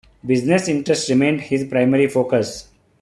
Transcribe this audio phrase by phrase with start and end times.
[0.25, 2.69] Business interests remained his primary focus.